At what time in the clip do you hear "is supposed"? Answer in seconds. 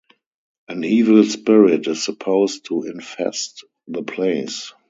1.85-2.65